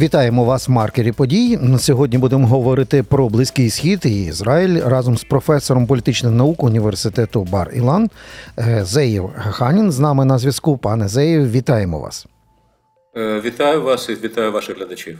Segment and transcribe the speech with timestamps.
[0.00, 1.58] Вітаємо вас маркері подій.
[1.78, 7.70] Сьогодні будемо говорити про близький схід і Ізраїль разом з професором політичних наук університету Бар
[7.74, 8.10] Ілан
[8.58, 9.92] е, Зеєв Ханін.
[9.92, 10.78] З нами на зв'язку.
[10.78, 12.26] Пане Зеєв, вітаємо вас.
[13.16, 15.18] Е, Вітаю вас і вітаю ваших глядачів.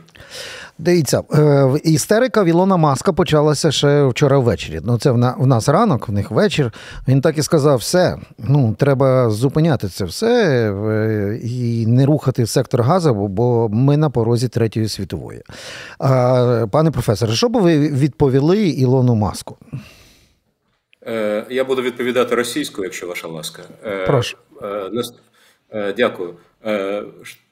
[0.78, 4.80] Дивіться, е, істерика Вілона Маска почалася ще вчора ввечері.
[4.84, 6.72] Ну, це в нас ранок, в них вечір.
[7.08, 10.32] Він так і сказав: все, ну треба зупиняти це все
[10.72, 15.42] е, і не рухати сектор газу, бо- ми на порозі третьої світової.
[16.70, 19.56] Пане професоре, що би ви відповіли Ілону Маску?
[21.50, 23.62] Я буду відповідати російською, якщо ваша ласка.
[24.06, 24.36] Прошу.
[25.96, 26.34] Дякую.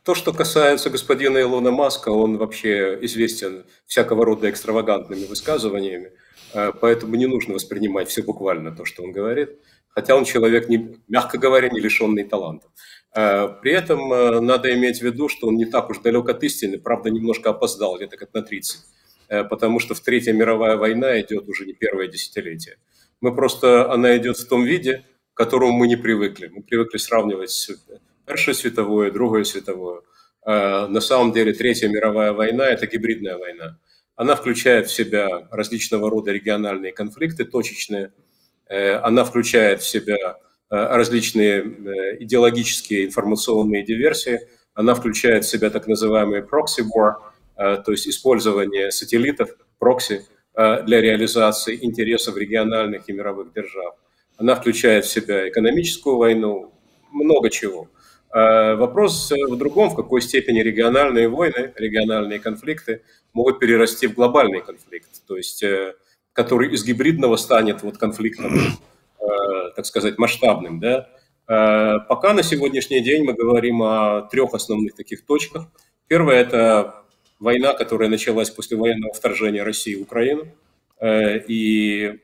[0.08, 6.12] То, что касается господина Илона Маска, он вообще известен всякого рода экстравагантными высказываниями,
[6.54, 9.50] э, поэтому не нужно воспринимать все буквально то, что он говорит,
[9.90, 12.70] хотя он человек, не, мягко говоря, не лишенный талантов.
[13.14, 16.42] Э, При этом э, надо иметь в виду, что он не так уж далек от
[16.42, 18.80] истины, правда, немножко опоздал, где-то как на 30,
[19.28, 22.76] э, потому что в Третья мировая война идет уже не первое десятилетие.
[23.20, 26.48] Мы просто, она идет в том виде, к которому мы не привыкли.
[26.48, 27.68] Мы привыкли сравнивать
[28.28, 30.02] с Первой світовою, Другою світовою.
[30.46, 33.76] Э, На самом деле Третья мировая война– это гибридная война.
[34.16, 38.10] Она включает в себя различного рода региональные конфликты, точечные.
[38.70, 40.36] Э, Она включает в себя э,
[40.70, 44.40] различные э, идеологические информационные диверсии.
[44.74, 47.14] Она включает в себя так называемый proxy war,
[47.56, 49.48] то есть использование сателлитов,
[49.80, 50.22] прокси,
[50.86, 53.94] для реализации интересов региональных и мировых держав.
[54.36, 56.72] Она включает в себя экономическую войну,
[57.12, 57.88] много чего.
[58.32, 64.14] Э, Вопрос э, в другом, в какой степени региональные войны, региональные конфликты могут перерасти в
[64.14, 65.94] глобальный конфликт, то есть э,
[66.34, 68.54] который из гибридного станет вот конфликтом,
[69.20, 69.24] э,
[69.74, 70.78] так сказать, масштабным.
[70.78, 71.08] Да?
[71.48, 75.66] Э, Пока на сегодняшний день мы говорим о трех основных таких точках.
[76.06, 77.04] Первое– это
[77.38, 80.46] война, которая началась после военного вторжения России в Украину.
[81.00, 82.18] И,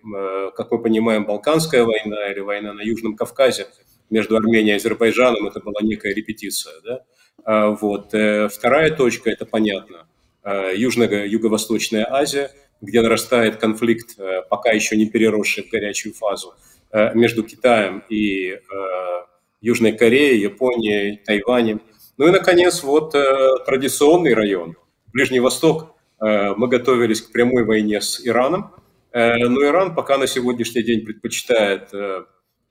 [0.57, 3.69] как мы понимаем, Балканская война или война на Южном Кавказе
[4.11, 6.75] между Арменией и Азербайджаном это была некая репетиция.
[6.85, 7.01] Да?
[7.45, 8.15] А, Вот.
[8.15, 10.07] Э, Вторая точка, это понятно,
[10.45, 12.51] э, Южная, Юго-Восточная Азия,
[12.81, 16.55] где нарастает конфликт, э, пока еще не переросший в горячую фазу,
[16.93, 18.61] э, между Китаем и
[19.61, 21.81] Южной Кореей, Японией, Тайванем.
[22.19, 23.13] Ну и, наконец, вот
[23.65, 24.77] традиционный район,
[25.13, 25.95] Ближний Восток.
[26.21, 28.75] Мы готовились к прямой войне с Ираном,
[29.13, 31.91] но Иран пока на сегодняшний день предпочитает,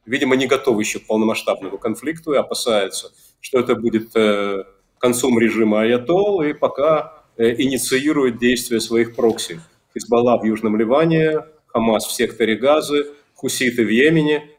[0.05, 4.63] видимо, не готов еще к полномасштабному конфликту и опасается, что это будет э,
[4.97, 9.59] концом режима Аятол, и пока э, инициирует действия своих прокси.
[9.93, 14.49] Хизбалла в Южном Ливане, Хамас в секторе Газы, хуситы в Йемене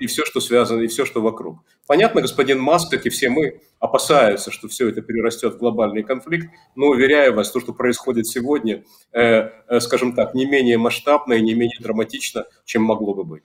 [0.00, 1.58] и все, что связано, и все, что вокруг.
[1.86, 6.48] Понятно, господин Маск, как и все мы, опасаются, что все это перерастет в глобальный конфликт,
[6.76, 8.82] но уверяю вас, то, что происходит сегодня,
[9.12, 13.42] э, э, скажем так, не менее масштабно и не менее драматично, чем могло бы быть.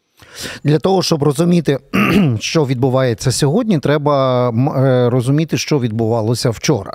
[0.63, 1.79] Для того, щоб розуміти,
[2.39, 6.93] що відбувається сьогодні, треба м, е, розуміти, що відбувалося вчора.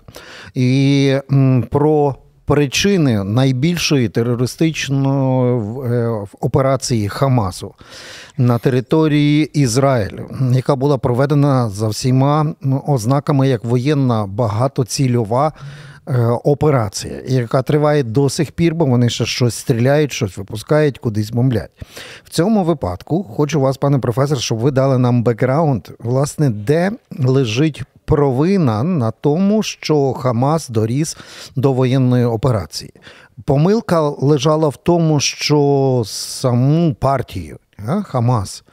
[0.54, 6.09] І м, про причини найбільшої терористичної е,
[6.41, 7.73] операції Хамасу
[8.37, 12.53] на території Ізраїлю, яка була проведена за всіма
[12.87, 15.51] ознаками як воєнна багатоцільова
[16.07, 21.31] е, операція, яка триває до сих пір, бо вони ще щось стріляють, щось випускають, кудись
[21.31, 21.71] бомблять.
[22.23, 27.83] В цьому випадку хочу вас, пане професор, щоб ви дали нам бекграунд, власне, де лежить
[28.05, 31.17] провина на тому, що Хамас доріс
[31.55, 32.93] до воєнної операції.
[33.45, 38.63] Помилка лежала в тому, що саму партію а, Хамас,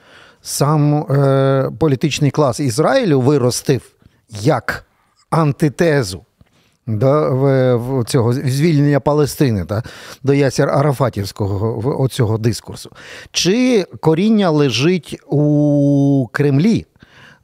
[0.43, 3.83] сам е, політичний клас Ізраїлю виростив
[4.31, 4.85] як
[5.31, 6.25] антитезу
[6.87, 9.83] до цього звільнення Палестини та
[10.23, 12.91] до Ясір Арафатівського оцього дискурсу.
[13.33, 16.87] Чи коріння лежить у Кремлі,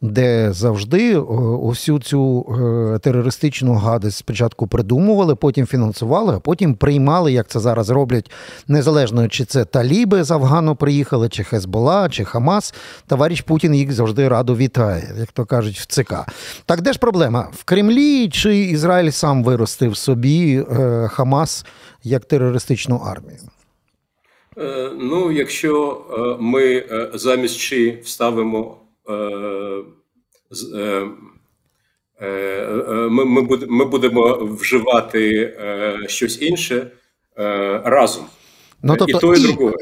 [0.01, 2.47] де завжди е, усю цю
[2.95, 8.31] е, терористичну гадость спочатку придумували, потім фінансували, а потім приймали, як це зараз роблять,
[8.69, 12.75] незалежно чи це Таліби з Афгану приїхали, чи Хезбола, чи Хамас.
[13.07, 16.15] Товариш Путін їх завжди радо вітає, як то кажуть, в ЦК.
[16.67, 17.49] Так де ж проблема?
[17.53, 21.67] В Кремлі чи Ізраїль сам виростив собі е, Хамас
[22.05, 23.39] як терористичну армію?
[24.99, 26.05] Ну, якщо
[26.41, 26.85] ми
[27.15, 28.77] замість «чи» вставимо
[33.10, 36.88] ми, ми, буде- ми будемо вживати е, щось інше
[37.40, 38.26] е, разом.
[38.84, 39.74] Ну, і тобто то, і і- друге.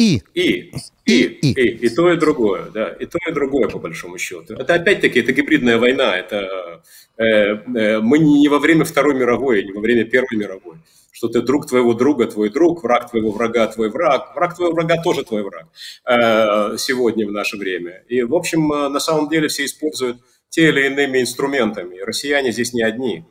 [0.00, 0.20] И.
[0.36, 0.72] И.
[1.04, 4.54] И, и, и, и то, и другое, да, и то, и другое, по большому счету.
[4.54, 6.80] Это опять-таки, это гибридная война, это
[7.18, 10.76] э, э, мы не во время Второй мировой, не во время Первой мировой,
[11.17, 15.01] что ты друг твоего друга, твой друг, враг твоего врага, твой враг, враг твоего врага
[15.01, 15.65] тоже твой враг
[16.05, 18.03] э, сегодня в наше время.
[18.07, 20.17] И, в общем, э, на самом деле все используют
[20.49, 21.97] те или иными инструментами.
[22.01, 23.25] Россияне здесь не одни.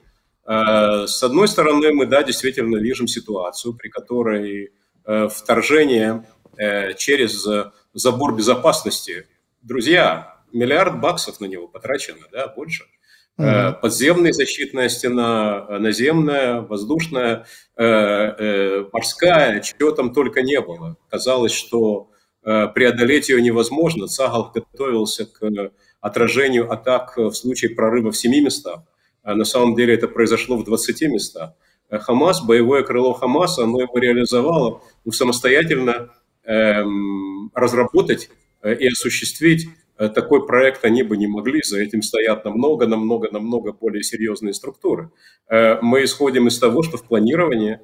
[0.49, 4.73] Э, с одной стороны, мы, да, действительно видим ситуацию, при которой
[5.31, 6.25] вторжение
[6.97, 7.47] через
[7.95, 9.29] забор безопасности.
[9.63, 12.87] Друзья, миллиард баксов на него потрачено, да, больше.
[13.39, 13.81] Mm-hmm.
[13.83, 17.47] Подземная защитная стена, наземная, воздушная,
[17.77, 20.97] э, морская, чего там только не было.
[21.11, 22.11] Казалось, что
[22.43, 24.07] преодолеть ее невозможно.
[24.07, 28.83] Цагал готовился к отражению атак в случае прорыва в семи местах.
[29.25, 31.55] А на самом деле это произошло в 20 местах.
[31.91, 36.11] Хамас, боевое крыло Хамаса, оно его реализовало ну, самостоятельно
[36.49, 38.31] Эм, разработать
[38.63, 43.31] э, и осуществить э, такой проект они бы не могли, за этим стоят намного, намного,
[43.31, 45.11] намного более серьезные структуры.
[45.49, 47.81] Э, мы исходим из того, что в планирование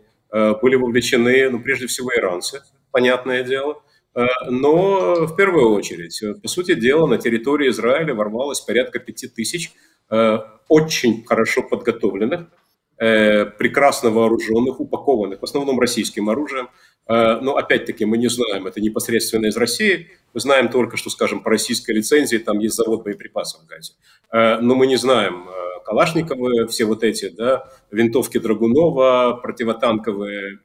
[0.63, 3.83] были вовлечены, ну, прежде всего, иранцы, понятное дело,
[4.49, 9.75] но в первую очередь, по сути дела, на территории Израиля ворвалось порядка пяти тысяч
[10.71, 12.47] очень хорошо подготовленных,
[12.97, 16.71] прекрасно вооруженных, упакованных, в основном российским оружием,
[17.09, 20.09] Э, но опять-таки мы не знаем, это непосредственно из России.
[20.35, 23.95] Мы знаем только, что, скажем, по российской лицензии там есть завод боеприпасов в Газе.
[24.33, 30.61] Э, но мы не знаем э, Калашниковые, все вот эти, да, винтовки Драгунова, противотанковые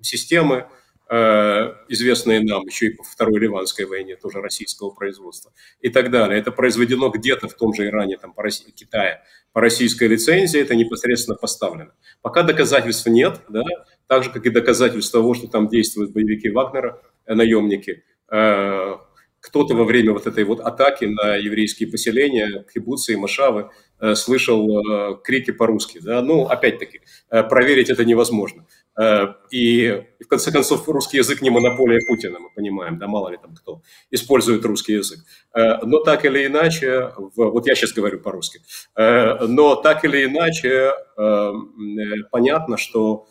[0.00, 0.68] системы,
[1.10, 6.38] известные нам еще и по Второй Ливанской войне, тоже российского производства и так далее.
[6.38, 9.22] Это произведено где-то в том же Иране, там, по России, Китае,
[9.52, 11.92] по российской лицензии, это непосредственно поставлено.
[12.22, 13.64] Пока доказательств нет, да,
[14.06, 18.04] так же, как и доказательство того, что там действуют боевики Вагнера, э, наемники.
[18.30, 18.96] Э,
[19.40, 23.70] кто-то во время вот этой вот атаки на еврейские поселения, кибуцы и машавы,
[24.00, 26.00] э, слышал крики по-русски.
[26.02, 26.20] Да?
[26.22, 28.66] Ну, опять-таки, проверить это невозможно.
[29.52, 33.54] И, в конце концов, русский язык не монополия Путина, мы понимаем, да, мало ли там
[33.54, 33.80] кто
[34.10, 35.20] использует русский язык.
[35.54, 38.60] Но так или иначе, вот я сейчас говорю по-русски,
[38.96, 40.92] но так или иначе,
[42.30, 43.28] понятно, что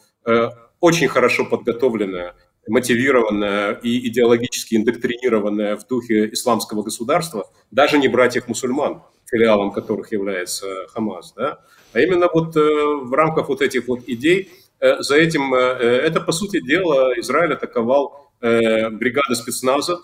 [0.79, 2.35] очень хорошо подготовленная,
[2.67, 11.33] мотивированная и идеологически индоктринированная в духе исламского государства, даже не братьев-мусульман, филиалом которых является Хамас,
[11.33, 11.59] да,
[11.93, 16.21] а именно вот э, в рамках вот этих вот идей, э, за этим, э, это,
[16.21, 19.97] по сути дела, Израиль атаковал бригады спецназа,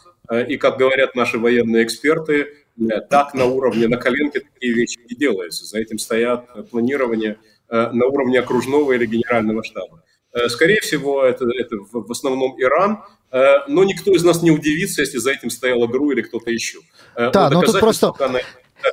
[0.47, 2.47] и, как говорят наши военные эксперты,
[3.11, 5.65] так на уровне, на коленке такие вещи не делаются.
[5.65, 7.37] За этим стоят планирование
[7.69, 10.03] на уровне окружного или генерального штаба.
[10.34, 12.98] Э, скорее всего, это, это в основном Иран,
[13.32, 16.78] э, но никто из нас не удивится, если за этим стояла ГРУ или кто-то еще.
[17.14, 18.12] Так, ну тут просто...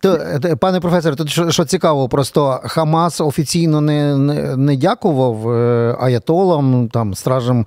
[0.01, 5.50] То, пане професоре, тут що, що цікаво, просто Хамас офіційно не не, не дякував
[6.01, 7.65] аятолам, там стражам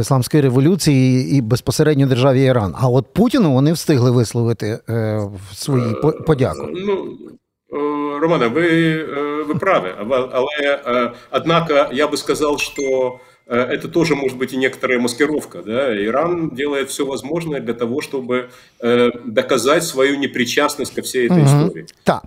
[0.00, 2.74] ісламської революції і безпосередньо державі Іран.
[2.78, 5.20] А от Путіну вони встигли висловити е,
[5.54, 5.94] свої
[6.26, 6.68] подяку.
[6.86, 7.16] Ну,
[8.20, 8.96] Романе, ви
[9.44, 9.88] ви праві,
[10.32, 10.80] але
[11.30, 15.62] однако я бы сказал, что это тоже может быть и некоторая маскировка.
[15.62, 16.04] Да?
[16.04, 18.48] Иран делает все возможное для того, чтобы
[19.24, 21.46] доказать свою непричастность ко всей этой угу.
[21.46, 21.86] истории.
[22.04, 22.22] Так.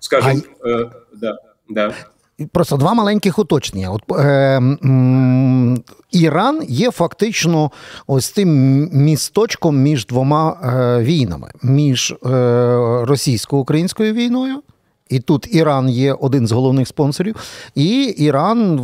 [0.00, 0.90] Скажем, а...
[1.12, 1.36] да,
[1.68, 1.94] да.
[2.52, 3.90] Просто два маленьких уточнення.
[3.90, 7.70] От е, м, Іран є фактично
[8.06, 8.48] ось тим
[8.92, 12.16] місточком між двома е, війнами: між е,
[13.04, 14.62] російсько-українською війною
[15.11, 17.35] і тут Іран є один з головних спонсорів,
[17.75, 18.79] і Іран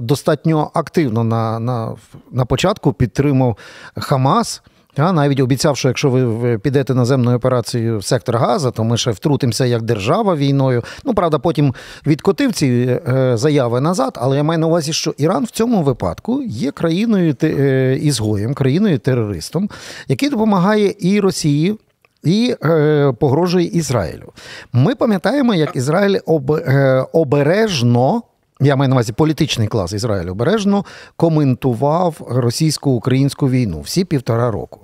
[0.00, 1.94] достатньо активно на, на,
[2.32, 3.56] на початку підтримав
[3.96, 4.62] Хамас.
[4.98, 9.10] Я навіть обіцяв, що якщо ви підете наземною операцією в сектор Газа, то ми ще
[9.10, 10.82] втрутимося як держава війною.
[11.04, 11.74] Ну, правда, потім
[12.06, 16.42] відкотив ці е, заяви назад, але я маю на увазі, що Іран в цьому випадку
[16.42, 19.70] є країною е, ізгоєм, країною терористом,
[20.08, 21.76] який допомагає і Росії
[22.24, 24.32] і е, погрожує Ізраїлю.
[24.72, 28.22] Ми пам'ятаємо, як Ізраїль об, е, обережно.
[28.60, 30.84] Я маю на увазі політичний клас Ізраїлю обережно
[31.16, 34.80] коментував російсько-українську війну всі півтора року.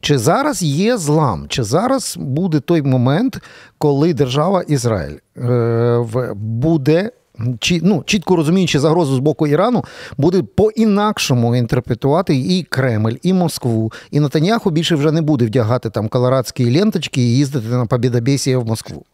[0.00, 1.46] Чи зараз є злам?
[1.48, 3.38] Чи зараз буде той момент,
[3.78, 7.10] коли держава Ізраїль е, буде
[7.59, 9.83] чи, ну, чітко розуміючи загрозу з боку Ірану,
[10.17, 13.91] буде по-інакшому інтерпретувати і Кремль, і Москву.
[14.11, 18.65] І Натаняху більше вже не буде вдягати там колорадські ленточки і їздити на Побєдобєсія в
[18.65, 19.05] Москву.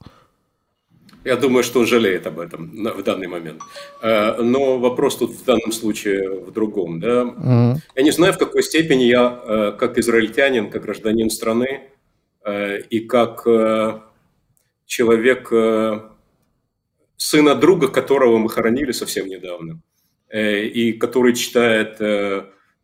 [1.25, 3.61] Я думаю, что он жалеет об этом в данный момент.
[4.01, 6.99] Э, но вопрос тут в данном случае в другом.
[6.99, 7.23] Да?
[7.23, 7.75] Mm-hmm.
[7.95, 11.81] Я не знаю, в какой степени я, э, как израильтянин, как гражданин страны
[12.45, 13.43] э, и как
[14.85, 15.51] человек,
[17.16, 19.80] сына друга, которого мы хоронили совсем недавно,
[20.32, 22.00] и который читает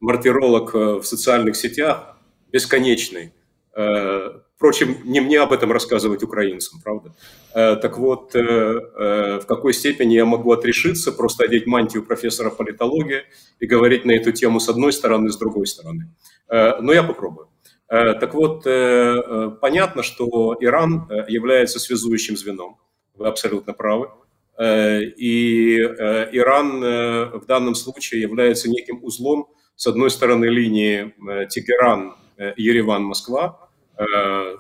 [0.00, 2.16] мартиролог в социальных сетях,
[2.52, 3.32] бесконечный,
[4.60, 7.14] Впрочем, не мне об этом рассказывать украинцам, правда?
[7.54, 12.50] Э, так вот, э, э, в какой степени я могу отрешиться, просто одеть мантию профессора
[12.50, 13.22] политологии
[13.58, 16.14] и говорить на эту тему с одной стороны, с другой стороны.
[16.50, 17.48] Но я попробую.
[17.88, 18.64] Так вот,
[19.60, 22.76] понятно, что Иран является связующим звеном.
[23.20, 24.10] Вы абсолютно правы.
[24.60, 29.46] И Иран в данном случае является неким узлом,
[29.76, 31.14] с одной стороны, линии
[31.48, 32.16] Тегеран,
[32.56, 34.56] Ереван, Москва, Э,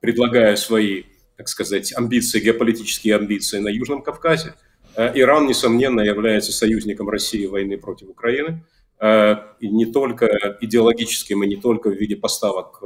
[0.00, 1.04] предлагая свои,
[1.36, 4.54] так сказать, амбиции, геополитические амбиции на Южном Кавказе.
[4.94, 8.62] Э, Иран, несомненно, является союзником России в войны против Украины,
[9.00, 12.82] э, и не только идеологическим, и не только в виде поставок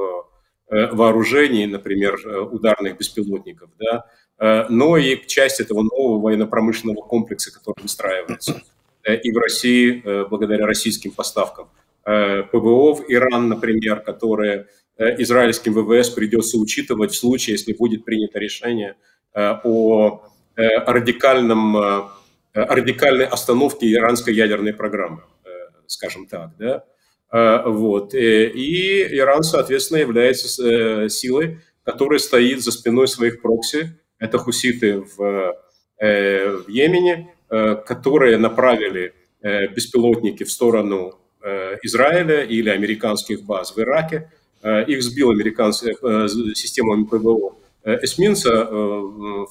[0.70, 2.16] вооружений, например,
[2.52, 8.62] ударных беспилотников, да, но и часть этого нового военно-промышленного комплекса, который выстраивается
[9.04, 11.68] и в России благодаря российским поставкам.
[12.04, 14.66] ПВО в Иран, например, которые
[15.00, 18.96] Э, израильским ВВС придется учитывать в случае, если будет принято решение
[19.32, 20.22] э, о
[20.56, 22.10] э, радикальном,
[22.52, 25.22] радикальной остановке иранской ядерной программы,
[25.86, 26.50] скажем так.
[26.58, 26.84] Да?
[27.32, 28.12] Вот.
[28.14, 33.96] И Иран, соответственно, является силой, которая стоит за спиной своих прокси.
[34.18, 35.54] Это хуситы в,
[36.00, 41.20] в Йемене, которые направили беспилотники в сторону
[41.84, 44.28] Израиля или американских баз в Ираке.
[44.62, 48.66] Э, их сбил американцы э, системами ПВО э, эсминца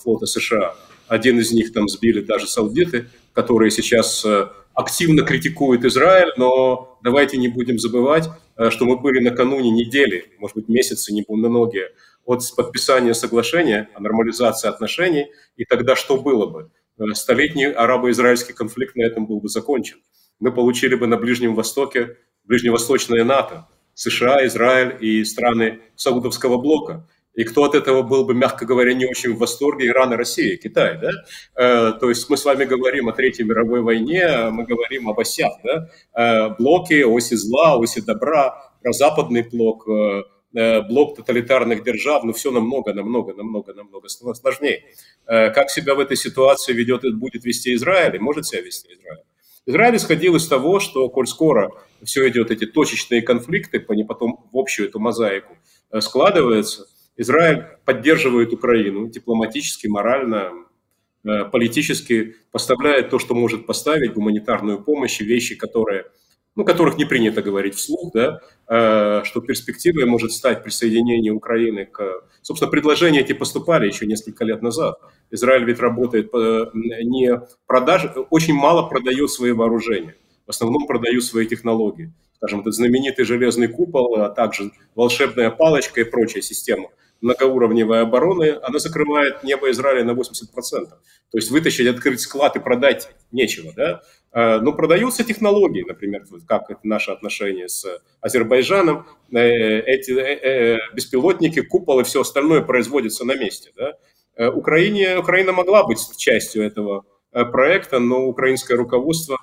[0.02, 0.76] флота США.
[1.10, 4.26] Один из них там сбили даже саудиты, которые сейчас
[4.74, 8.30] активно критикуют Израиль, но давайте не будем забывать,
[8.70, 11.90] что мы были накануне недели, может быть, месяцы, не многие,
[12.26, 16.70] от подписания соглашения о нормализации отношений, и тогда что было бы?
[17.14, 19.98] Столетний арабо-израильский конфликт на этом был бы закончен.
[20.40, 27.08] Мы получили бы на Ближнем Востоке ближневосточное НАТО, США, Израиль и страны Саудовского блока.
[27.40, 30.58] И кто от этого был бы, мягко говоря, не очень в восторге, Иран и Россия,
[30.58, 31.12] Китай, да?
[31.56, 35.54] Э, то есть мы с вами говорим о Третьей мировой войне, мы говорим об осях,
[35.64, 35.88] да?
[36.14, 42.34] Э, блоки, оси зла, оси добра, про западный блок, э, э блок тоталитарных держав, но
[42.34, 44.84] все намного, намного, намного, намного сложнее.
[45.26, 49.24] Э, как себя в этой ситуации ведет, будет вести Израиль, и может себя вести Израиль?
[49.66, 51.72] Израиль исходил из того, что, коль скоро
[52.04, 55.58] все идет, эти точечные конфликты, они потом в общую эту мозаику
[55.92, 56.86] э, складываются,
[57.20, 60.54] Израиль поддерживает Украину дипломатически, морально,
[61.26, 66.06] э, политически, поставляет то, что может поставить, гуманитарную помощь, вещи, которые
[66.56, 72.24] ну, которых не принято говорить вслух, да, э, что перспективой может стать присоединение Украины к...
[72.42, 74.98] Собственно, предложения эти поступали еще несколько лет назад.
[75.30, 80.16] Израиль ведь работает не продаж, очень мало продает свои вооружения,
[80.48, 82.14] в основном продают свои технологии.
[82.38, 86.90] Скажем, этот знаменитый железный купол, а также волшебная палочка и прочая система
[87.22, 90.88] многоуровневой обороны, она закрывает небо Израиля на 80%.
[91.32, 93.74] То есть вытащить, открыть склад и продать нечего.
[93.76, 94.02] Да?
[94.32, 97.86] Э, но продаются технологии, например, как это наше отношение с
[98.22, 99.08] Азербайджаном.
[99.32, 103.72] Э, эти э, беспилотники, куполы, все остальное производится на месте.
[103.76, 103.98] Да?
[104.52, 109.38] Украине, Украина могла быть частью этого проекта, но украинское руководство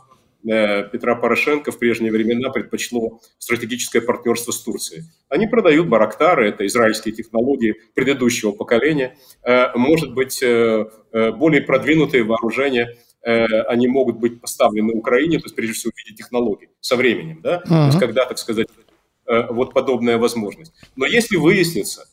[0.47, 5.03] Петра Порошенко в прежние времена предпочло стратегическое партнерство с Турцией.
[5.29, 9.17] Они продают барактары, это израильские технологии предыдущего поколения,
[9.75, 15.93] может быть, более продвинутые вооружения Э, они могут быть поставлены Украине, то есть прежде всего
[15.93, 17.69] в виде технологий со временем, да, uh-huh.
[17.69, 18.69] то есть когда, так сказать,
[19.27, 20.73] э, вот подобная возможность.
[20.95, 22.05] Но если выяснится, э,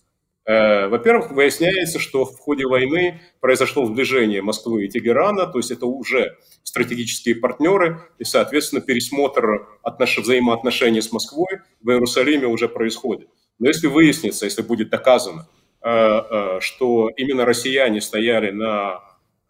[0.45, 6.37] во-первых, выясняется, что в ходе войны произошло сближение Москвы и Тегерана, то есть это уже
[6.63, 10.17] стратегические партнеры, и, соответственно, пересмотр отнош...
[10.17, 13.29] взаимоотношений с Москвой в Иерусалиме уже происходит.
[13.59, 15.47] Но если выяснится, если будет доказано,
[15.79, 18.99] что именно россияне стояли на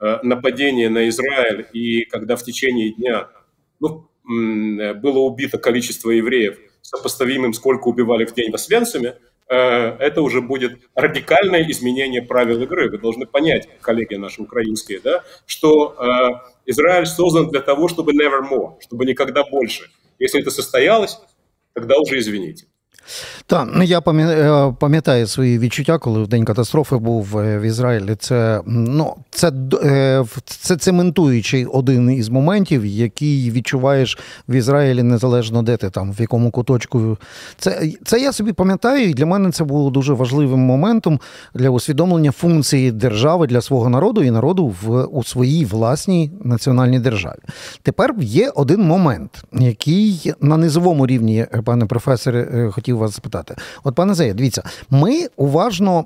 [0.03, 3.29] Э, нападение на Израиль, и когда в течение дня
[3.79, 11.69] ну, было убито количество евреев, сопоставимым, сколько убивали в день э, это уже будет радикальное
[11.69, 12.89] изменение правил игры.
[12.89, 18.41] Вы должны понять, коллеги наши украинские, да, что э, Израиль создан для того, чтобы never
[18.49, 19.89] more, чтобы никогда больше.
[20.19, 21.19] Если это состоялось,
[21.73, 22.67] тогда уже извините.
[23.45, 28.15] Так, ну я е, пам'ятаю свої відчуття, коли в день катастрофи був е, в Ізраїлі.
[28.15, 29.51] Це ну, це,
[29.83, 36.21] е, це цементуючий один із моментів, який відчуваєш в Ізраїлі незалежно де ти там, в
[36.21, 37.17] якому куточку.
[37.57, 41.19] Це це я собі пам'ятаю, і для мене це було дуже важливим моментом
[41.53, 47.39] для усвідомлення функції держави для свого народу і народу в у своїй власній національній державі.
[47.81, 53.55] Тепер є один момент, який на низовому рівні, пане професоре, хотів вас запитати.
[53.83, 56.05] От, пане Зея, дивіться, ми уважно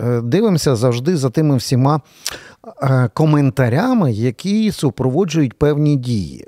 [0.00, 2.00] е, дивимося завжди за тими всіма
[2.82, 6.46] е, коментарями, які супроводжують певні дії.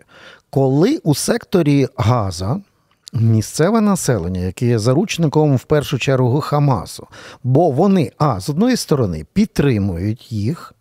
[0.51, 2.61] Коли у секторі Газа.
[3.13, 7.07] Місцеве населення, яке є заручником в першу чергу Хамасу,
[7.45, 10.75] бо вони а з одної сторони підтримують їх,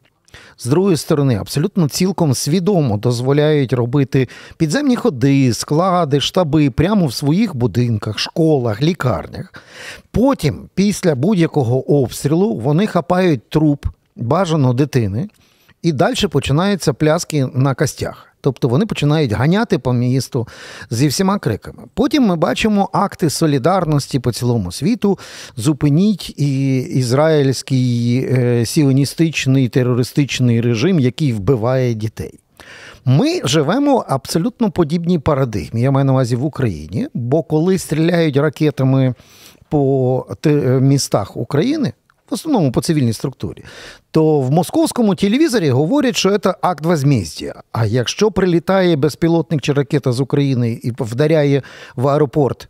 [0.59, 7.55] з другої сторони, абсолютно цілком свідомо дозволяють робити підземні ходи, склади, штаби прямо в своїх
[7.55, 9.53] будинках, школах, лікарнях.
[10.11, 13.85] Потім, після будь-якого обстрілу, вони хапають труп
[14.15, 15.29] бажано дитини,
[15.81, 18.28] і далі починаються пляски на костях.
[18.41, 20.47] Тобто вони починають ганяти по місту
[20.89, 21.83] зі всіма криками.
[21.93, 25.19] Потім ми бачимо акти солідарності по цілому світу.
[25.57, 32.39] Зупиніть і ізраїльський е, сіоністичний терористичний режим, який вбиває дітей.
[33.05, 35.81] Ми живемо абсолютно подібній парадигмі.
[35.81, 39.13] Я маю на увазі в Україні, бо коли стріляють ракетами
[39.69, 40.25] по
[40.81, 41.93] містах України,
[42.31, 43.63] в основному по цивільній структурі,
[44.11, 47.55] то в московському телевізорі говорять, що це акт возмездия.
[47.71, 51.61] А якщо прилітає безпілотник чи ракета з України і вдаряє
[51.95, 52.67] в аеропорт,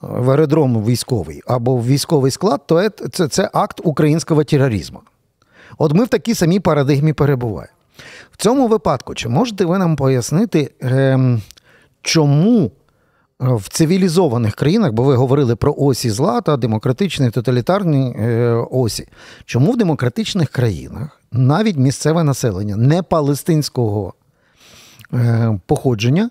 [0.00, 5.00] в аеродром військовий або в військовий склад, то це, це акт українського тероризму.
[5.78, 7.72] От ми в такій самій парадигмі перебуваємо.
[8.30, 11.42] В цьому випадку, чи можете ви нам пояснити, ем,
[12.02, 12.70] чому
[13.42, 19.08] в цивілізованих країнах, бо ви говорили про осі зла та демократичні тоталітарні е, осі.
[19.44, 24.14] Чому в демократичних країнах навіть місцеве населення не палестинського
[25.14, 26.30] е, походження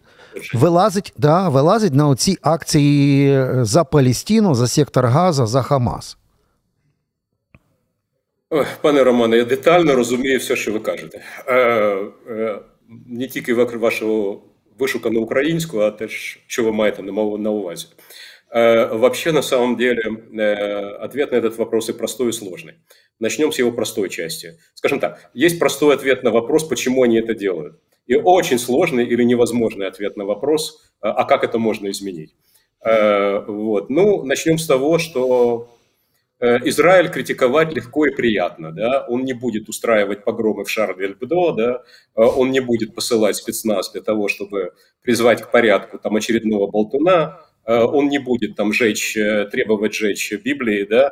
[0.53, 6.17] вилазить да, вилазить на оці акції за Палістину, за сектор Газа, за Хамас?
[8.81, 11.21] Пане Романе, я детально розумію все, що ви кажете.
[11.47, 11.55] Е,
[12.29, 12.59] е,
[13.07, 14.41] Не тільки вашого
[14.80, 17.86] вишукано українську, а теж що ви маєте на увазі.
[18.92, 20.02] Вообще, на самом деле,
[21.00, 22.74] ответ на этот вопрос и простой, и сложный.
[23.20, 24.58] Начнем с его простой части.
[24.74, 27.74] Скажем так, есть простой ответ на вопрос, почему они это делают.
[28.06, 32.34] И очень сложный или невозможный ответ на вопрос, а как это можно изменить.
[32.82, 33.90] Вот.
[33.90, 35.79] Ну, начнем с того, что Э,
[36.41, 41.83] Израиль критиковать легко и приятно, да, он не будет устраивать погромы в Шарль-Эльбдо, да,
[42.15, 44.73] э, он не будет посылать спецназ для того, чтобы
[45.03, 50.83] призвать к порядку там очередного болтуна, э, он не будет там жечь, требовать жечь Библии,
[50.83, 51.11] да,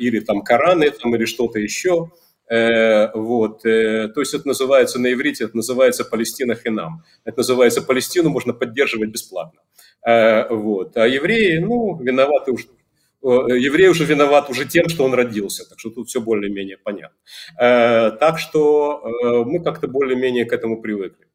[0.00, 2.10] или там Кораны, там, или что-то еще,
[2.48, 8.52] вот, то есть это называется на иврите, это называется Палестина Хинам, это называется Палестину можно
[8.52, 9.60] поддерживать бесплатно,
[10.04, 12.85] вот, а евреи, ну, виноваты уж Э,
[13.26, 17.16] еврей уже виноват уже тем, что он родился, так что тут все более-менее понятно.
[17.58, 21.26] Э, так что э, мы как-то более-менее к этому привыкли.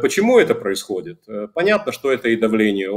[0.00, 1.20] Почему это происходит?
[1.54, 2.90] Понятно, что это и давление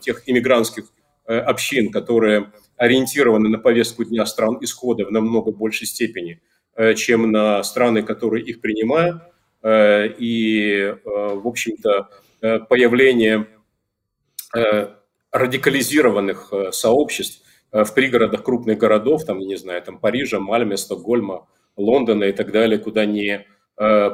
[0.00, 0.86] тех иммигрантских
[1.26, 6.40] общин, которые ориентированы на повестку дня стран исхода в намного большей степени,
[6.96, 9.22] чем на страны, которые их принимают.
[9.62, 12.08] И, в общем-то,
[12.40, 13.46] появление
[15.30, 22.24] радикализированных сообществ Э, в пригородах крупных городов, там, не знаю, там Парижа, Мальме, Стокгольма, Лондона
[22.24, 23.46] и так далее, куда не
[23.78, 24.10] э,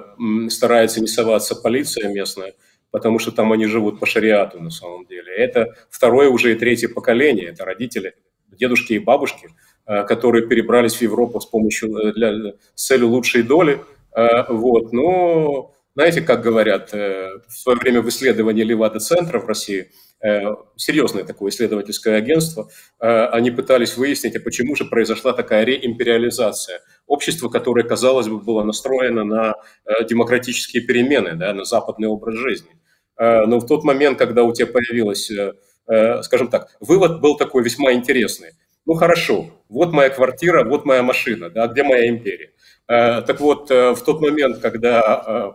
[0.48, 2.54] старается не соваться полиция местная,
[2.90, 5.34] потому что там они живут по шариату на самом деле.
[5.34, 8.14] Это второе уже и третье поколение, это родители,
[8.50, 9.48] дедушки и бабушки,
[9.86, 13.80] э, которые перебрались в Европу с помощью, э, для, с целью лучшей доли,
[14.14, 19.90] э, вот, но знаете, как говорят, э, в свое время в исследовании Левада-центра в России–
[20.24, 26.80] Э, серьезное такое исследовательское агентство, э, они пытались выяснить, а почему же произошла такая реимпериализация
[27.06, 29.54] общества, которое, казалось бы, было настроено на
[30.08, 32.70] демократические перемены, да, на западный образ жизни.
[33.18, 35.30] Но в тот момент, когда у тебя появилась,
[36.24, 38.50] скажем так, вывод был такой весьма интересный.
[38.84, 42.50] Ну хорошо, вот моя квартира, вот моя машина, да, где моя империя?
[42.86, 45.54] Так вот, в тот момент, когда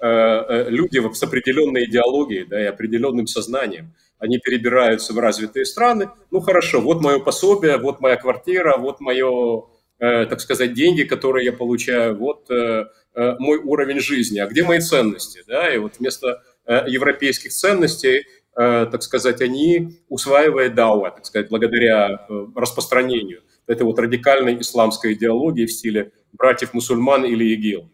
[0.00, 6.10] Э, э, люди с определенной идеологией да, и определенным сознанием, они перебираются в развитые страны.
[6.30, 9.64] Ну хорошо, вот мое пособие, вот моя квартира, вот мое,
[9.98, 12.48] э, так сказать, деньги, которые я получаю, вот
[13.40, 14.38] мой уровень жизни.
[14.38, 15.42] А где мои ценности?
[15.48, 15.74] Да?
[15.74, 16.40] И вот вместо
[16.86, 25.14] европейских ценностей так сказать, они, усваивая дауа, так сказать, благодаря распространению этой вот радикальной исламской
[25.14, 27.90] идеологии в стиле братьев-мусульман или ИГИЛ,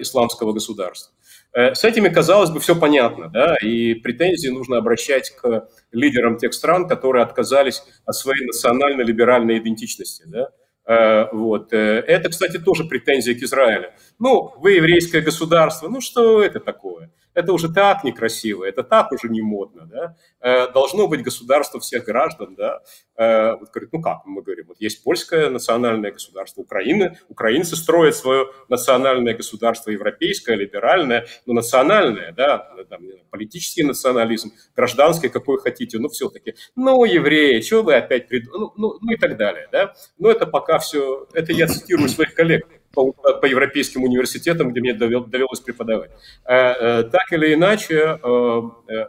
[0.00, 1.14] исламского государства.
[1.52, 6.88] С этими, казалось бы, все понятно, да, и претензии нужно обращать к лидерам тех стран,
[6.88, 10.50] которые отказались от своей национально-либеральной идентичности, да,
[10.86, 11.72] Э, вот.
[11.72, 13.90] Э, это, кстати, тоже претензия к Израилю.
[14.18, 17.10] Ну, вы еврейское государство, ну что это такое?
[17.34, 22.04] Это уже так некрасиво, это так уже не модно, да, э, должно быть государство всех
[22.04, 22.80] граждан, да,
[23.16, 28.16] э, вот говорит, ну как, мы говорим, вот есть польское национальное государство, Украины, украинцы строят
[28.16, 36.08] свое национальное государство, европейское, либеральное, но национальное, да, там, политический национализм, гражданский, какой хотите, ну
[36.08, 38.48] все-таки, ну евреи, что вы опять, прид...
[38.52, 42.34] ну, ну, ну и так далее, да, но это пока все, это я цитирую своих
[42.34, 46.10] коллег, по, по европейским университетам, где мне довелось преподавать.
[46.46, 48.60] Э, э, так или иначе, э,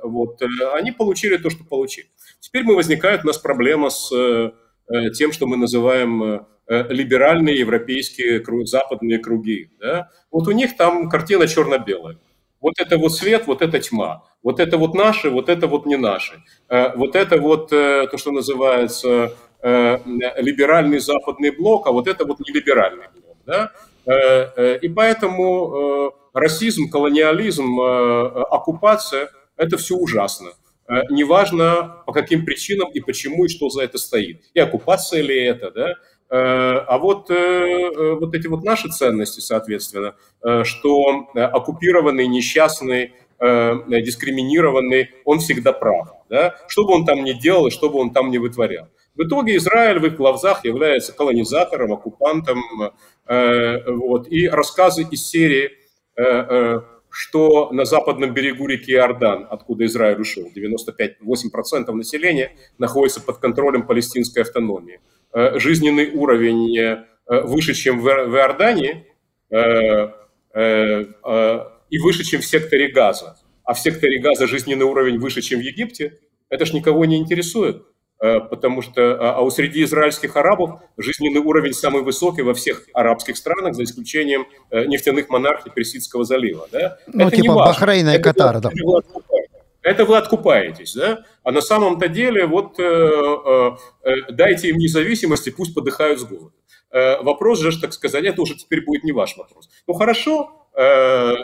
[0.04, 0.42] вот,
[0.74, 2.08] они получили то, что получили.
[2.40, 4.10] Теперь мы возникает у нас проблема с
[5.18, 9.72] тем, что мы называем либеральные европейские западные круги.
[9.80, 10.10] Да?
[10.32, 12.18] Вот у них там картина черно-белая.
[12.62, 14.24] Вот это вот свет, вот это тьма.
[14.44, 16.44] Вот это вот наши, вот это вот не наши.
[16.70, 23.08] Вот это вот то, что называется либеральный западный блок, а вот это вот не либеральный
[23.14, 23.25] блок.
[23.46, 23.72] Да?
[24.06, 24.12] Э,
[24.56, 30.52] э, и поэтому э, расизм, колониализм, оккупация– это все ужасно.
[31.10, 34.42] Неважно, по каким причинам и почему, и что за это стоит.
[34.54, 35.96] И оккупация ли это, да?
[36.30, 40.14] А вот, вот эти вот наши ценности, соответственно,
[40.64, 46.10] что оккупированный, несчастный, дискриминированный, он всегда прав.
[46.30, 46.56] Да?
[46.68, 48.88] Что бы он там ни делал и что бы он там ни вытворял.
[49.16, 52.62] В итоге Израиль в их глазах является колонизатором, оккупантом.
[53.28, 54.28] Э, вот.
[54.28, 55.72] И рассказы из серии,
[56.18, 63.38] э, э, что на западном берегу реки Иордан, откуда Израиль ушел, 95-8% населения находится под
[63.38, 65.00] контролем палестинской автономии.
[65.34, 69.06] Жизненный уровень выше, чем в Иордании,
[71.90, 73.38] и выше, чем в секторе Газа.
[73.64, 76.20] А в секторе Газа жизненный уровень выше, чем в Египте.
[76.50, 77.86] Это ж никого не интересует.
[78.22, 82.84] Э, потому что а, а у среди израильских арабов жизненный уровень самый высокий во всех
[82.94, 86.68] арабских странах, за исключением э, нефтяных монархий Персидского залива.
[86.72, 86.98] Да?
[87.08, 88.60] Ну, это типа Бахрейна и Катара.
[88.60, 88.70] Да.
[88.70, 89.26] Это,
[89.82, 91.26] это вы откупаетесь, да?
[91.44, 93.72] А на самом-то деле вот э,
[94.04, 96.56] э, дайте им независимость и пусть подыхают с голода.
[96.92, 99.70] Э, вопрос же, так сказать, это уже теперь будет не ваш вопрос.
[99.88, 100.82] Ну хорошо, э,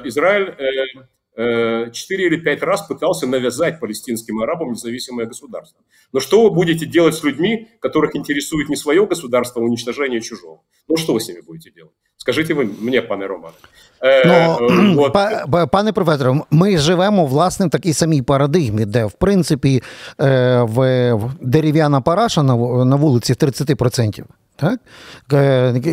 [0.06, 1.02] Израиль э,
[1.39, 5.83] Э, четыре или пять раз пытался навязать палестинским арабам независимое государство.
[6.13, 10.61] Но что вы будете делать с людьми, которых интересует не свое государство, а уничтожение чужого?
[10.89, 11.93] Ну что вы с ними будете делать?
[12.17, 13.55] Скажіть ви мені, пане Романе.
[14.03, 15.71] Е, ну, от...
[15.71, 19.83] Пане професоре, ми живемо власне в такій самій парадигмі, де в принципі
[20.21, 24.25] е, в дерев'яна параша на вулиці 30%.
[24.62, 24.80] Так?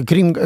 [0.07, 0.37] Крім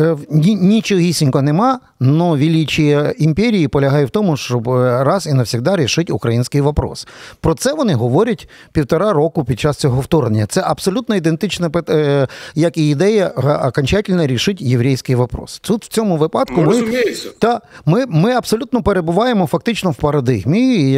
[0.61, 7.09] нічогісінько нема, но величие імперії полягає в тому, щоб раз і навсегда рішити український вопрос.
[7.41, 10.47] Про це вони говорять півтора року під час цього вторгнення.
[10.47, 11.71] Це абсолютно ідентичне
[12.55, 13.29] як і ідея
[13.69, 15.59] окончательно рішити єврейський вопрос.
[15.59, 17.05] Тут в цьому випадку ну, ми
[17.39, 20.93] та, ми, ми абсолютно перебуваємо фактично в парадигмі,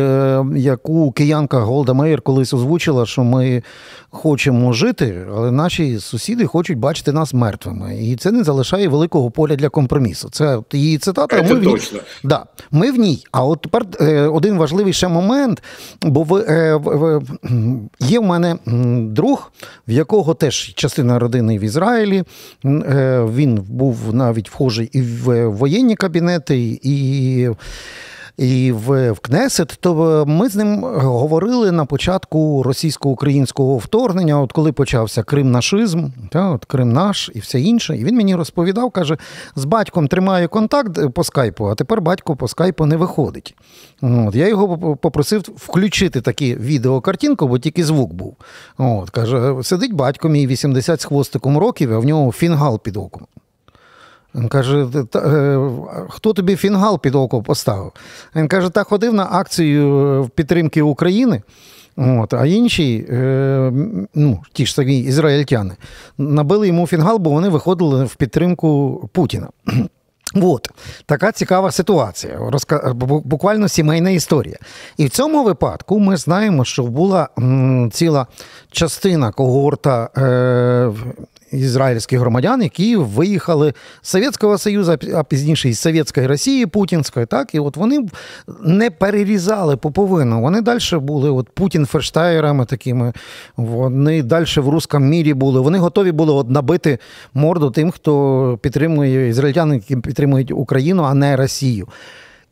[0.56, 3.62] яку киянка Голда Меєр колись озвучила, що ми
[4.10, 7.98] хочемо жити, але наші сусіди хочуть бачити нас мертвими.
[8.04, 10.30] І це не залишає великого поля для компромісу.
[10.30, 11.42] Це її цитата.
[11.42, 11.76] Ми в, ній.
[12.24, 13.24] Да, ми в ній.
[13.32, 15.62] А от тепер е, один важливий ще момент,
[16.02, 17.22] бо в, е, в,
[18.00, 18.56] є в мене
[19.10, 19.52] друг,
[19.88, 22.24] в якого теж частина родини в Ізраїлі.
[22.64, 27.48] Е, він був навіть вхожий і в воєнні кабінети, і
[28.36, 34.72] і в в Кнесет, то ми з ним говорили на початку російсько-українського вторгнення, от коли
[34.72, 37.96] почався Крим-нашизм, та, от Крим наш і все інше.
[37.96, 39.16] І він мені розповідав, каже:
[39.56, 43.54] з батьком тримаю контакт по скайпу, а тепер батько по скайпу не виходить.
[44.02, 48.36] От, Я його попросив включити такі відеокартинку, бо тільки звук був.
[48.78, 53.26] От, Каже, сидить батько мій 80 з хвостиком років, а в нього фінгал під оком.
[54.34, 55.58] Він каже, е,
[56.08, 57.92] хто тобі фінгал під око поставив?
[58.36, 61.42] Він каже, та ходив на акцію е, підтримки України.
[61.96, 63.72] От, А інші, е,
[64.14, 65.74] ну, ті ж самі ізраїльтяни,
[66.18, 69.48] набили йому фінгал, бо вони виходили в підтримку Путіна.
[70.42, 70.68] От,
[71.06, 72.92] така цікава ситуація, Розка...
[73.24, 74.56] буквально сімейна історія.
[74.96, 78.26] І в цьому випадку ми знаємо, що була м, ціла
[78.70, 80.92] частина когорта е,
[81.54, 87.26] ізраїльських громадян, які виїхали з Совєтського Союзу, а пізніше із Совєтської Росії Путінської.
[87.26, 88.08] Так, і от вони
[88.62, 90.42] не перерізали поповину.
[90.42, 93.12] Вони далі були от Путін ферштайерами такими.
[93.56, 95.60] Вони далі в русскому мірі були.
[95.60, 96.98] Вони готові були от набити
[97.34, 101.88] морду тим, хто підтримує ізраїльтян, які підтримують Україну, а не Росію.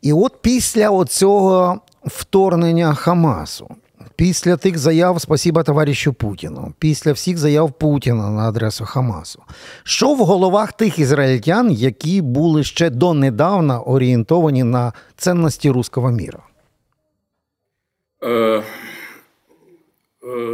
[0.01, 3.67] І от після цього вторгнення Хамасу.
[4.15, 9.43] Після тих заяв Спасіба товаришу Путіну, після всіх заяв Путіна на адресу Хамасу,
[9.83, 16.39] що в головах тих ізраїльтян, які були ще донедавна орієнтовані на цінності руського міра?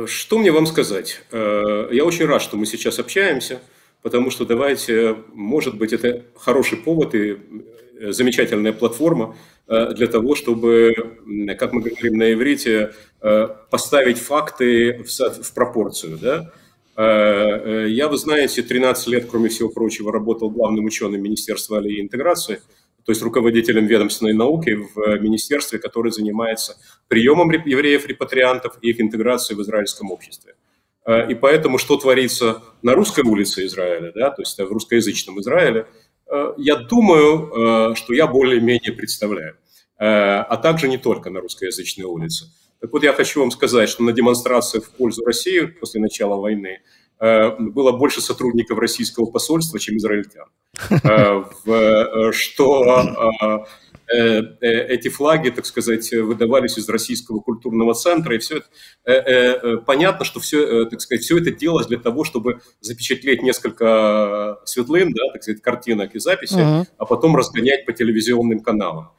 [0.08, 1.22] Что мне вам сказать?
[1.32, 3.60] Я очень рад, что мы сейчас общаемся,
[4.02, 7.38] потому что давайте, может быть, это хороший повод и
[8.00, 9.36] замечательная платформа
[9.68, 10.94] э, для того, чтобы,
[11.58, 16.18] как мы говорим на иврите, э, поставить факты в пропорцию.
[16.18, 16.52] Да?
[16.96, 22.62] Э, я, вы знаете, 13 лет, кроме всего прочего, работал главным ученым Министерства Алии интеграции,
[23.06, 29.62] то есть руководителем ведомственной науки в министерстве, которое занимается приемом евреев-репатриантов и их интеграцией в
[29.62, 30.54] израильском обществе.
[31.08, 35.88] И поэтому, что творится на русской улице Израиля, да, то есть в русскоязычном Израиле–
[36.30, 39.56] Э, я думаю, э, что я более-менее представляю.
[40.02, 42.46] А также не только на русскоязычной улице.
[42.80, 46.80] Так вот, я хочу вам сказать, что на демонстрациях в пользу России после начала войны
[47.20, 50.46] было больше сотрудников российского посольства, чем израильтян.
[52.32, 53.58] Что Э, э,
[54.12, 60.40] эти флаги, так сказать, выдавались из Российского культурного центра, и все это, э, понятно, что
[60.40, 65.62] все, так сказать, все это делалось для того, чтобы запечатлеть несколько светлин, да, так сказать,
[65.62, 66.86] картинок и записей, uh-huh.
[66.98, 69.12] а потом разгонять по телевизионным каналам.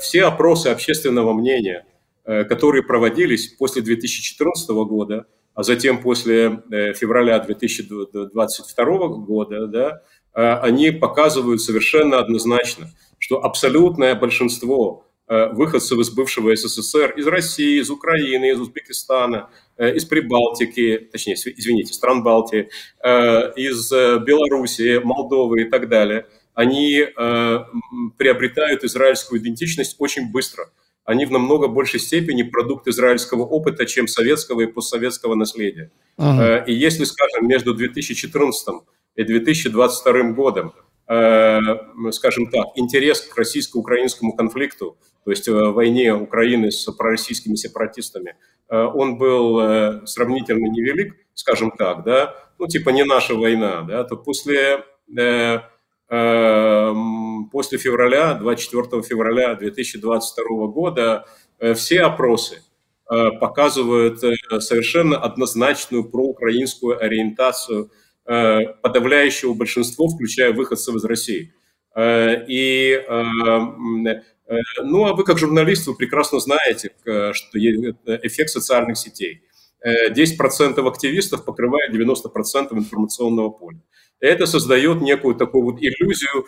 [0.00, 1.84] Все опросы общественного мнения,
[2.24, 6.62] которые проводились после 2014 года, а затем после
[6.94, 12.90] февраля 2022 года, да, они показывают совершенно однозначно,
[13.22, 19.94] что абсолютное большинство э, выходцев из бывшего СССР, из России, из Украины, из Узбекистана, э,
[19.94, 22.68] из Прибалтики, точнее, извините, стран Балтии,
[23.04, 27.06] э, из Белоруссии, Молдовы и так далее, они
[28.18, 30.68] приобретают израильскую идентичность очень быстро.
[31.04, 35.90] Они в намного большей степени продукт израильского опыта, чем советского и постсоветского наследия.
[36.18, 36.58] Ага.
[36.66, 38.82] И если, скажем, между 2014
[39.14, 40.74] и 2022 годом
[41.06, 48.36] скажем так, интерес к российско-украинскому конфликту, то есть э, войне Украины с пророссийскими сепаратистами,
[48.68, 54.16] э, он был сравнительно невелик, скажем так, да, ну типа не наша война, да, то
[54.16, 54.84] после
[56.08, 61.24] после февраля, 24 февраля 2022 года
[61.74, 62.62] все опросы
[63.06, 64.20] показывают
[64.62, 71.52] совершенно однозначную проукраинскую ориентацию Э, подавляющего большинства, включая выходцев из России.
[71.94, 73.22] Э, и, э,
[74.82, 79.42] ну, а вы как журналист, вы прекрасно знаете, что эффект социальных сетей.
[79.84, 83.80] 10% активистов покрывает 90% информационного поля.
[84.20, 86.46] Это создает некую такую вот иллюзию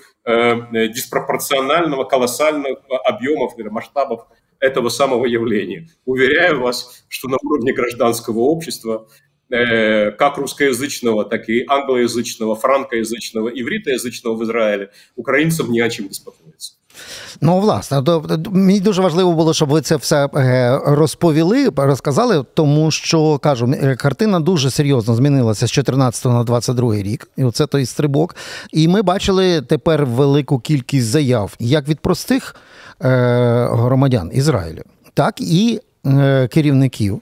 [0.92, 4.26] диспропорционального, колоссального объемов масштабов
[4.60, 5.88] этого самого явления.
[6.04, 9.08] Уверяю вас, что на уровне гражданского общества
[9.53, 16.73] Э, как русскоязычного, так и англоязычного, франкоязычного, ивритоязычного в Ізраїлі, українцям ні о чим безпокоїться.
[17.41, 18.01] Ну, власне,
[18.51, 23.95] мені дуже важливо було, щоб ви це все е, розповіли, розказали, тому що кажу, е,
[23.95, 28.35] картина дуже серйозно змінилася з 14 на 22 рік, і оце той стрибок.
[28.71, 32.55] І ми бачили тепер велику кількість заяв як від простих
[33.01, 33.07] е,
[33.71, 34.81] громадян Ізраїлю,
[35.13, 35.79] так і
[36.49, 37.21] керівників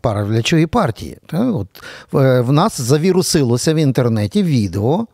[0.00, 1.18] правлячої партії.
[1.32, 1.68] От
[2.14, 5.06] е, В нас завірусилося в інтернеті відео.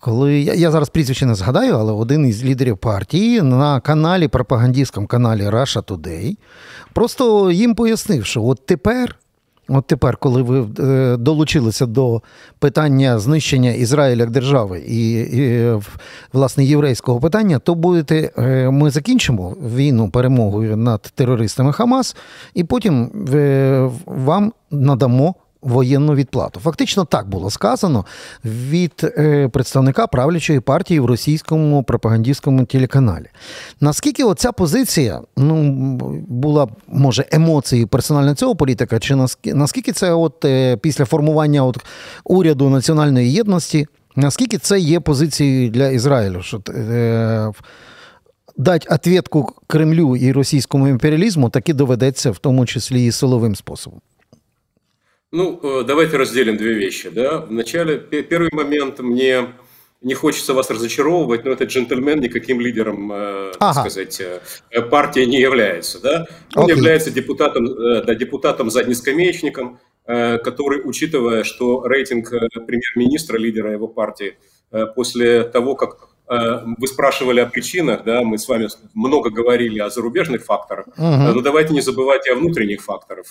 [0.00, 5.06] Коли я я зараз прізвище не згадаю, але один із лідерів партії на каналі, пропагандистському
[5.06, 6.36] каналі Russia Today,
[6.92, 9.18] просто їм пояснив, що от тепер
[9.68, 12.22] От тепер, коли ви е, долучилися до
[12.58, 15.72] питання знищення Ізраїля як держави і, і
[16.32, 22.16] власне єврейського питання, то будете е, ми закінчимо війну перемогою над терористами Хамас,
[22.54, 25.34] і потім е, вам надамо
[25.68, 26.60] воєнну відплату.
[26.60, 28.04] Фактично так було сказано
[28.44, 33.26] від е, представника правлячої партії в російському пропагандистському телеканалі.
[33.80, 35.72] Наскільки оця позиція ну,
[36.28, 41.78] була, може, емоції персонально цього політика, чи наскільки це от е, після формування от
[42.24, 46.42] уряду національної єдності, наскільки це є позицією для Ізраїлю?
[46.42, 47.52] Що е,
[48.58, 54.00] Дати ответку Кремлю і російському імперіалізму таки доведеться, в тому числі і силовим способом.
[55.30, 57.10] Ну, э, давайте разделим две вещи.
[57.10, 57.40] Да?
[57.40, 59.48] Вначале, первый момент, мне
[60.00, 63.82] не хочется вас разочаровывать, но этот джентльмен никаким лидером, э, ага.
[63.82, 66.00] так сказать, э, партии не является.
[66.00, 66.26] Да?
[66.54, 66.76] Он okay.
[66.76, 72.30] является депутатом, да, депутатом заднескамеечником, который, учитывая, что рейтинг
[72.66, 74.38] премьер-министра, лидера его партии,
[74.94, 80.46] после того, как вы спрашивали о причинах, да, мы с вами много говорили о зарубежных
[80.46, 81.34] факторах, uh-huh.
[81.34, 83.26] но давайте не забывать и о внутренних факторах.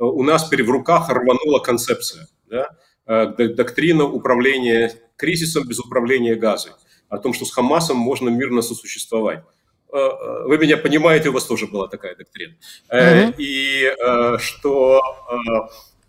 [0.00, 2.70] Э, у нас в руках рванула концепция, да?
[3.06, 6.72] Э, доктрина управления кризисом без управления газой,
[7.08, 9.44] о том, что с Хамасом можно мирно сосуществовать.
[9.92, 9.98] Э,
[10.46, 12.54] вы меня понимаете, у вас тоже была такая доктрина.
[12.90, 13.34] Mm-hmm.
[13.38, 13.92] И
[14.38, 15.00] что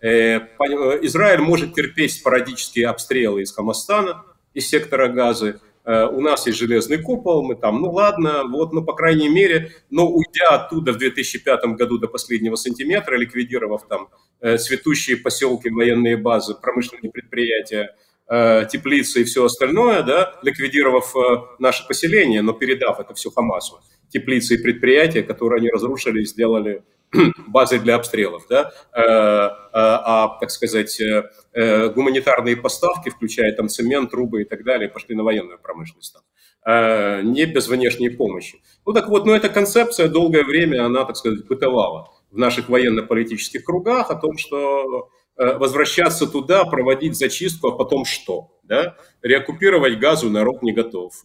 [0.01, 4.23] Израиль может терпеть спорадические обстрелы из Хамастана,
[4.53, 8.83] из сектора газа, Э, у нас есть железный купол, мы там, ну ладно, вот, ну,
[8.83, 14.09] по крайней мере, но уйдя оттуда в 2005 году до последнего сантиметра, ликвидировав там
[14.41, 17.95] э, цветущие поселки, военные базы, промышленные предприятия,
[18.29, 21.13] э, теплицы и все остальное, да, ликвидировав
[21.59, 26.83] наше поселение, но передав это все Хамасу, теплицы и предприятия, которые они разрушили и сделали
[27.47, 34.11] базой для обстрелов, да, э, э, а, так сказать, э, гуманитарные поставки, включая там цемент,
[34.11, 36.15] трубы и так далее, пошли на военную промышленность
[36.63, 38.61] не без внешней помощи.
[38.85, 43.63] Ну так вот, но эта концепция долгое время, она, так сказать, бытовала в наших военно-политических
[43.63, 48.59] кругах о том, что возвращаться туда, проводить зачистку, а потом что?
[48.61, 48.95] Да?
[49.23, 51.15] Реоккупировать газу народ не готов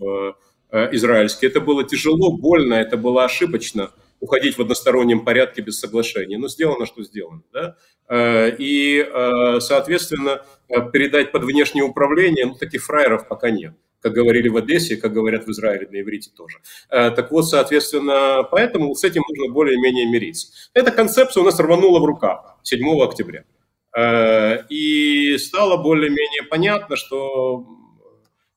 [0.72, 1.48] израильский.
[1.48, 3.90] Это было тяжело, больно, это было ошибочно–
[4.20, 6.38] уходить в одностороннем порядке без соглашения.
[6.38, 7.42] Но сделано, что сделано.
[7.52, 7.76] Да?
[8.08, 14.12] Э, и, э, соответственно, э, передать под внешнее управление, ну, таких фраеров пока нет как
[14.12, 16.58] говорили в Одессе, как говорят в Израиле на иврите тоже.
[16.88, 20.46] Так вот, соответственно, поэтому с этим нужно более-менее мириться.
[20.74, 23.42] Эта концепция у нас рванула в руках 7 октября.
[24.68, 27.66] И стало более-менее понятно, что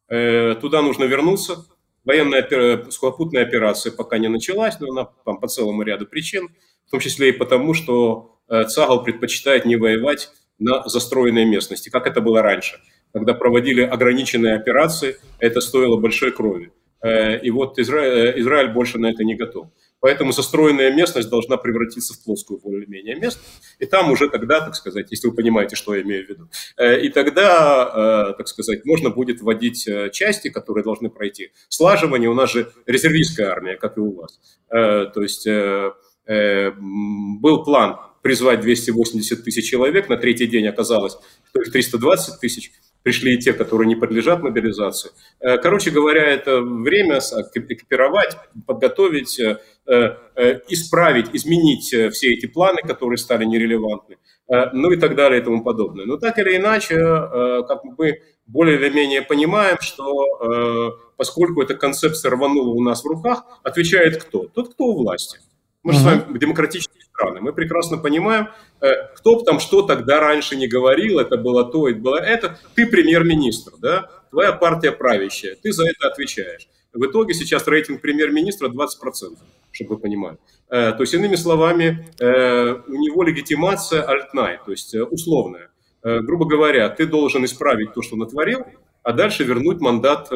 [0.07, 1.65] туда нужно вернуться,
[2.09, 6.49] Военная сухопутная операция пока не началась, но она там, по целому ряду причин,
[6.87, 12.07] в том числе и потому, что э, ЦАГЛ предпочитает не воевать на застроенной местности, как
[12.07, 12.79] это было раньше,
[13.13, 16.71] когда проводили ограниченные операции, это стоило большой крови.
[17.03, 19.67] Э, и вот Израиль, э, Израиль больше на это не готов.
[20.01, 23.39] Поэтому застроенная местность должна превратиться в плоскую более-менее местность.
[23.79, 27.01] И там уже тогда, так сказать, если вы понимаете, что я имею в виду, э,
[27.01, 32.29] и тогда, э, так сказать, можно будет вводить э, части, которые должны пройти слаживание.
[32.29, 34.39] У нас же резервистская армия, как и у вас.
[34.69, 35.47] То есть
[36.27, 41.17] был план призвать 280 тысяч человек, на третий день оказалось,
[41.49, 42.71] что их 320 тысяч–
[43.03, 45.11] пришли и те, которые не подлежат мобилизации.
[45.39, 53.17] Э, короче говоря, это время экипировать, подготовить, э, э, исправить, изменить все эти планы, которые
[53.17, 54.17] стали нерелевантны,
[54.73, 56.05] ну и так далее и тому подобное.
[56.05, 56.95] Но так или иначе,
[57.67, 63.43] как мы более или менее понимаем, что поскольку эта концепция рванула у нас в руках,
[63.63, 64.47] отвечает кто?
[64.47, 65.39] Тот, кто у власти.
[65.83, 67.39] Мы же с вами демократические страны.
[67.39, 68.49] Мы прекрасно понимаем,
[68.81, 72.57] э, кто бы там что тогда раньше не говорил, это было то, это было это.
[72.75, 74.09] Ты премьер-министр, да?
[74.29, 76.67] Твоя партия правящая, ты за это отвечаешь.
[76.91, 79.37] В итоге сейчас рейтинг премьер-министра 20%,
[79.71, 80.37] чтобы вы понимали.
[80.69, 85.69] Э, то есть, иными словами, э, у него легитимация альтнай, то есть условная.
[86.01, 88.65] Грубо говоря, ты должен исправить то, что натворил,
[89.03, 90.31] а дальше вернуть мандат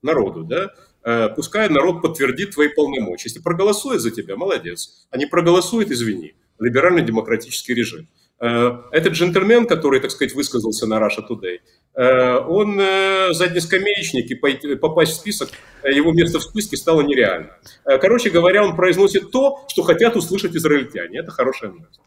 [0.00, 0.70] народу, да?
[1.06, 3.28] Э, пускай народ подтвердит твои полномочия.
[3.28, 5.06] Если проголосует за тебя, молодец.
[5.10, 6.34] А не проголосует, извини.
[6.58, 8.08] Либерально-демократический режим.
[8.40, 11.60] Э, этот джентльмен, который, так сказать, высказался на Russia Today,
[11.94, 12.80] э, он
[13.32, 15.50] заднескамеечник, и попасть в список,
[15.84, 17.50] его место в списке стало нереально.
[17.84, 21.20] Короче говоря, он произносит то, что хотят услышать израильтяне.
[21.20, 22.00] Это хорошая новость.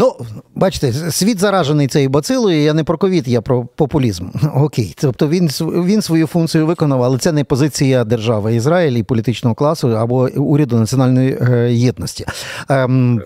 [0.00, 0.14] Ну,
[0.54, 2.62] бачите, світ заражений цією бацилою.
[2.62, 4.26] Я не про ковід, я про популізм.
[4.54, 9.54] Окей, тобто він він свою функцію виконав, але це не позиція держави Ізраїль і політичного
[9.54, 12.26] класу або уряду національної е, єдності.
[12.68, 13.22] Ем,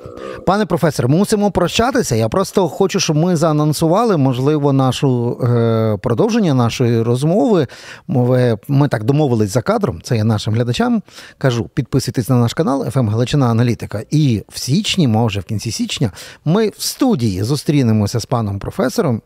[0.47, 2.17] Пане професоре, мусимо прощатися.
[2.17, 7.67] Я просто хочу, щоб ми заанонсували, можливо, нашу е, продовження нашої розмови.
[8.09, 10.01] Ми, ми так домовились за кадром.
[10.03, 11.03] Це я нашим глядачам
[11.39, 11.71] кажу.
[11.75, 14.03] Підписуйтесь на наш канал «ФМ Галичина Аналітика.
[14.11, 16.11] І в січні, може в кінці січня,
[16.45, 19.22] ми ми в студії зустрінемося з паном професором.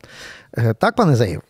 [0.58, 1.42] Е, так, пане Заєв?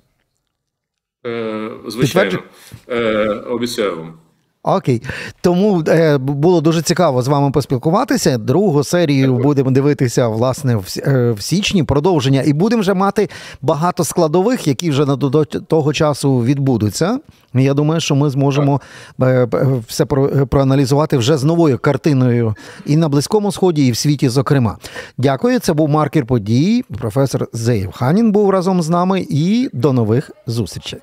[1.25, 2.43] Е, звичайно,
[2.89, 4.19] е, обіцяю вам.
[4.68, 5.02] Окей,
[5.40, 8.38] тому е, було дуже цікаво з вами поспілкуватися.
[8.38, 11.82] Другу серію будемо дивитися власне в, е, в січні.
[11.82, 13.28] Продовження, і будемо вже мати
[13.62, 17.18] багато складових, які вже на до того часу відбудуться.
[17.54, 18.80] Я думаю, що ми зможемо
[19.22, 19.48] е,
[19.88, 22.54] все про, проаналізувати вже з новою картиною
[22.86, 24.28] і на близькому сході, і в світі.
[24.28, 24.76] Зокрема,
[25.18, 25.58] дякую.
[25.58, 26.84] Це був маркер подій.
[26.98, 29.26] Професор Зеєв Ханін був разом з нами.
[29.30, 31.00] І до нових зустрічей.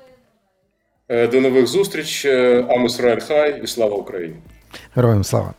[1.08, 2.26] До нових зустріч.
[2.68, 4.34] Амус Райан Хай і слава Україні!
[4.96, 5.54] Героям слава!